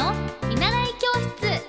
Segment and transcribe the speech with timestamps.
[0.00, 0.14] の
[0.48, 1.60] 見習い教室。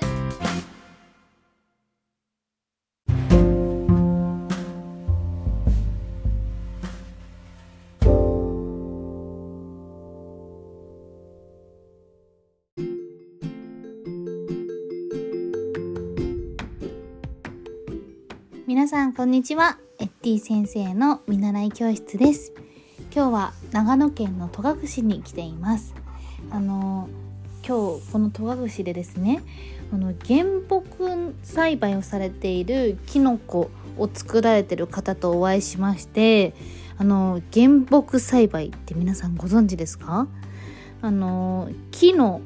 [18.66, 19.78] 皆さんこんにちは。
[20.00, 22.54] エッティ先生の見習い教室です。
[23.14, 25.94] 今日は長野県の戸隠に来ています。
[26.50, 27.10] あの
[27.66, 29.42] 今日この戸隠でですね
[29.94, 36.54] あの原木栽培をされているキノコを作られてる方とお会いしまして
[36.98, 40.28] あの原木栽培って皆さんご存知ですか？
[41.02, 42.42] あの木の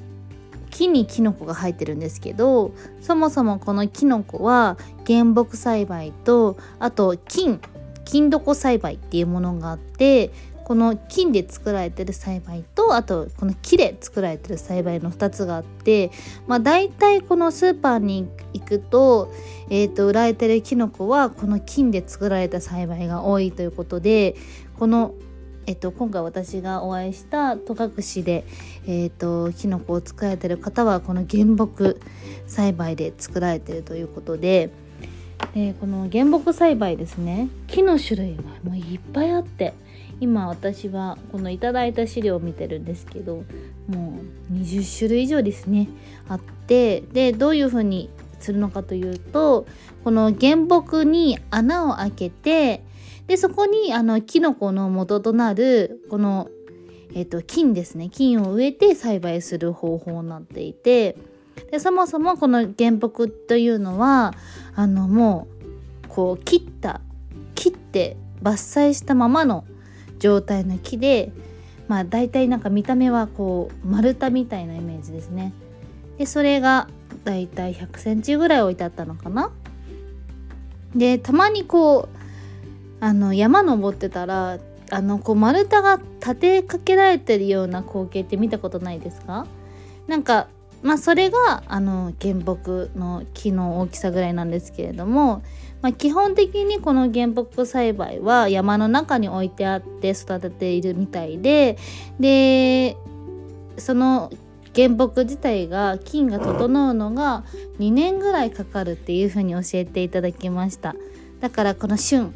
[0.71, 7.62] 木にキノコが生えてるんですけどそもそもこのキノコは原木栽培とあと金
[8.04, 10.32] 金床栽培っていうものがあって
[10.66, 16.12] この金で作られてる栽培とあとこの木で作られてる栽培の2つがあって、
[16.48, 19.32] まあ、大体このスーパーに行くと,、
[19.70, 24.35] えー、と売られてるキノコはこの金で作られた栽培が多いということで
[24.77, 25.13] この
[25.68, 28.46] えっと、今回私がお会いした戸隠で、
[28.85, 32.00] えっと、キノコを作られてる方はこの原木
[32.46, 34.70] 栽培で作られてるということで
[35.55, 39.74] でこの原木栽培ですね木の種類がもういっぱいあって
[40.20, 43.44] 今私はこのいただいた資料を見てるんですけど
[43.88, 44.20] も
[44.52, 45.90] う20種類以上ですね
[46.27, 49.66] あってでどういうふうにするのかというと
[50.04, 52.84] この原木に穴を開けて
[53.27, 56.50] でそこにあのキノコの元となるこの、
[57.13, 61.18] えーと、菌ですね菌を植えて栽培する方法になっていて
[61.72, 64.34] でそもそもこの原木というのは
[64.75, 65.47] あのも
[66.03, 67.02] うこう切った
[67.56, 69.66] 切って伐採したままの
[70.25, 71.31] 状態の木で
[71.88, 75.53] まあ大体なんか見た目はこう丸太みたいなイメージですね。
[76.17, 76.88] でそれが
[77.23, 79.51] だいたい100センチぐらい置いてあったのかな。
[80.95, 84.57] でたまにこうあの山登ってたら
[84.89, 89.45] あのこう丸太が立てかけられてるような光景って見たことないですか？
[90.07, 90.47] なんか
[90.85, 95.44] まあそれがあの原木の木の大きさぐらいなんですけれども
[95.85, 101.78] まあ、基本的にこの原木栽培は山の中に置いてあって育てているみたいで
[102.19, 102.97] で
[103.78, 104.31] その
[104.75, 107.44] 原木自体が菌が整うのが
[107.78, 110.95] 2年ぐらいかかるっていうふうに教えていただきました。
[111.40, 112.34] だからこの旬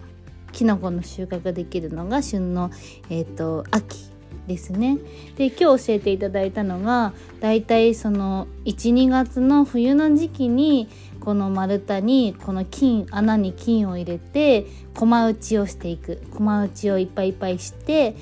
[0.52, 2.70] きのこの収穫できるのが旬の、
[3.10, 4.19] えーと、秋。
[4.50, 4.98] ですね
[5.38, 10.90] で今日教えていただいたのがだいたいその12月の冬の時期に
[11.20, 14.66] この丸太にこの金穴に金を入れて
[14.96, 18.18] 駒打ちをしていく駒打ちをいっぱいいっぱいしてで、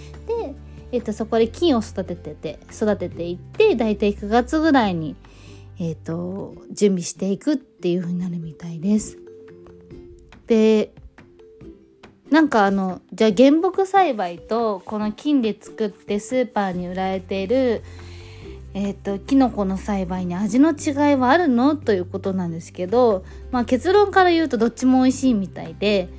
[0.91, 5.15] えっと、そこで金を育ててて育てていってだいたい9月ぐらいに、
[5.79, 9.17] えっと、準備していくっていう風になるみたいです。
[10.47, 10.91] で
[12.29, 17.83] なんかあのじゃあ原木栽培とこの金で作ってスーパーに売られている
[18.79, 21.75] えーと、キノコの栽培に味の違いはあるの？
[21.75, 26.09] ということなんですけど、まあ、結論から言うとどっちも美味しいみたいで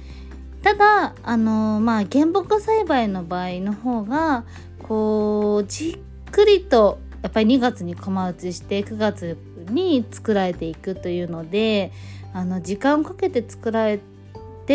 [0.65, 4.45] ただあのまあ原木栽培の場合の方が
[4.83, 9.39] こうじっくりとやっぱり2月に駒打ちして9月
[9.71, 11.93] に作られていくというので
[12.35, 14.18] あの時間をかけて作られて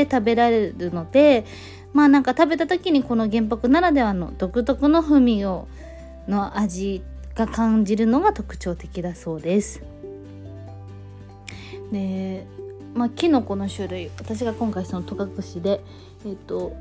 [0.01, 1.45] 食べられるので
[1.93, 5.67] まあなんか食べた時にこの原木ならではの独特の風味を
[6.27, 7.03] の味
[7.35, 9.81] が感じるのが特徴的だそうです。
[11.91, 12.45] で
[12.95, 15.81] まあ、キノコの種類私が今回その戸隠で、
[16.25, 16.75] えーと、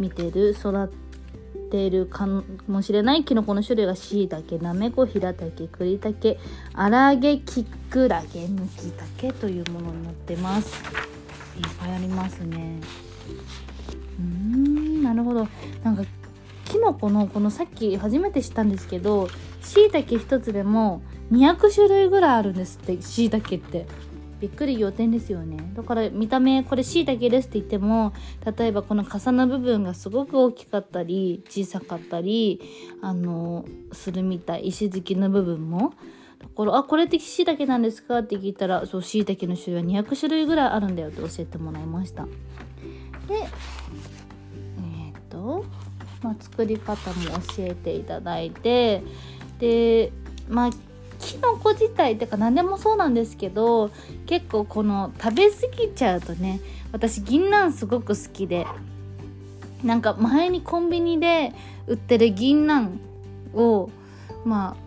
[0.00, 6.38] 見てる育ってるかもしれないキノコの種類がしいたけなめこひらたけくりたけ
[6.72, 11.13] あらげきくらげむきたけというものになってます
[11.58, 12.80] いっぱいありますね。
[14.18, 15.48] うんなるほど。
[15.82, 16.04] なんか
[16.64, 19.28] きのこのこのさっき初めて知ったんですけど
[19.62, 23.86] しいたけ一つでも200種類ぐらいあるんですってしいたけって。
[24.40, 25.56] びっくり仰天ですよね。
[25.74, 28.12] だから見た目これしいたけですって言っても
[28.58, 32.60] 例えばこの傘の部分がすごく大きかったり小さかったり
[33.00, 34.66] あのするみたい。
[34.66, 35.94] 石突きの部分も
[36.44, 42.30] だから「あこれってしいたけなんですか?」って聞いたらそうしいたけの種類は200種類ぐらいあるんだよって教えてもらいましたで
[43.30, 45.64] えー、っと
[46.22, 49.02] まあ、作り方も教えていただいて
[49.58, 50.10] で
[50.48, 50.70] まあ
[51.18, 53.90] きのこ自体っていうか何でもそうなんですけど
[54.26, 56.60] 結構この食べ過ぎちゃうとね
[56.92, 58.66] 私銀杏すごく好きで
[59.82, 61.52] なんか前にコンビニで
[61.86, 63.00] 売ってる銀杏
[63.54, 63.90] を
[64.44, 64.83] まあ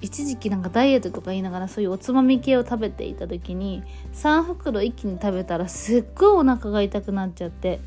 [0.00, 3.82] 一時期なんかダイエットとか言いながらそういうおつまみ系を食べていた時に
[4.14, 7.80] 3袋一気に食べたらすっごいお腹が痛くなっちゃって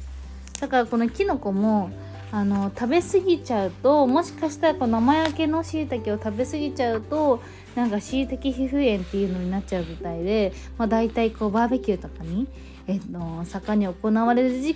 [0.60, 1.90] だからこのきのこも
[2.34, 7.42] あの食べ過ぎちゃうともしかしたらこの生焼けのしいたけを食べ過ぎちゃうと
[7.76, 12.48] なんかしいたけ皮膚炎っていうのになっちゃうみたいで、まあ、大体こうバーベキューとかに、
[12.88, 14.76] えっと、盛んに行われる時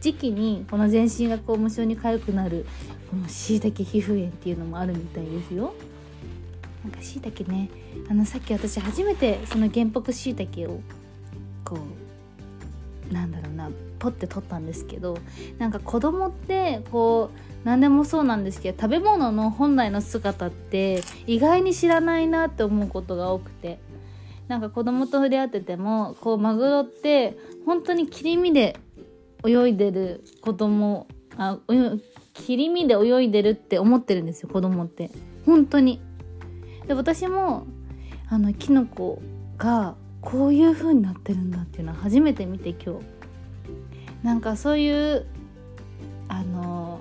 [0.00, 2.66] 時期にこの全身がこう無性に痒くなる
[3.10, 5.74] このしいたけ皮膚炎っていうのもあるみたいですよ。
[6.84, 7.68] なんかしいたけね。
[8.08, 10.80] あのさっき私初めてその原木しいたけを
[11.64, 11.78] こ
[13.10, 15.18] うなんだろうなポッて取ったんですけど
[15.58, 23.78] なんか子供ってこう何でもそうなんですけど食べ物の本来の姿って意外に知らないなって思うことが多くて。
[24.48, 28.76] なんか子供と触れ合っててもこうマグロって本当に切り身で
[29.46, 31.06] 泳いでる子供
[31.38, 31.58] あ
[32.34, 35.10] 切り身で泳いでるって思ってるんですよ子供って。
[35.46, 36.00] 本当に。
[36.86, 37.66] で私も
[38.28, 39.20] あのキノコ
[39.58, 43.12] がこういう風になってるんだっていうのは初めて見て今日。
[44.22, 45.26] なんかそういう
[46.28, 47.00] あの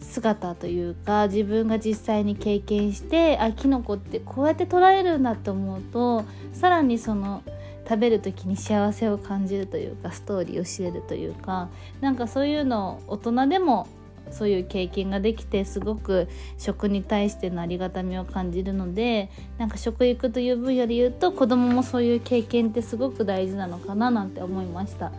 [0.00, 7.42] 姿というか自分が実際に経験してあキノコってこうやって捉えるんだって思うとさらにその
[7.88, 11.68] 食べる時に幸せを感じるというかストーリーを知れるというか
[12.00, 13.88] なんかそういうのを大人でも
[14.30, 16.28] そういう経験ができてすごく
[16.58, 25.12] 食に対してのありがたみを感じるのでなんか食育という分野で言うと子供もそういう経験ってすごく大事なのかななんて思いました。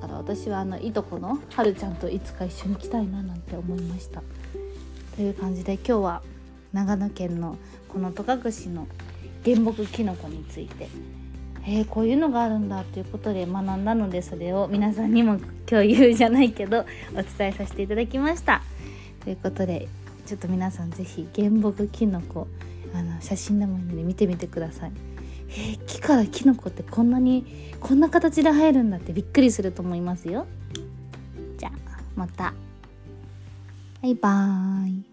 [0.00, 4.22] だから私はあのいとこのはるちゃんといつか一緒に来たいななんて思いました
[5.14, 6.22] という感じで今日は
[6.72, 7.58] 長野県の
[7.88, 8.86] この戸隠の
[9.44, 10.88] 原木きのこについて
[11.72, 18.60] えー、こういうのがあるんだということで学んだのでそれを皆さんにも共有じゃないけどお伝えさせていただきました。
[19.22, 19.86] ということで
[20.26, 22.48] ちょっと皆さん是非原木きのこ
[22.92, 24.92] あの写真でもいいので見てみてください。
[25.50, 27.46] えー、木からキノコってこんなに
[27.78, 30.48] こんな形で生えるんだってびっくりすると思いますよ。
[31.56, 31.72] じゃあ
[32.16, 32.52] また。
[34.02, 35.09] バイバーイ。